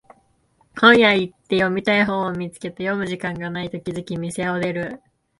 [0.75, 4.99] 本屋行って読みたい本を見つけて読む時間がないと気づき店を出る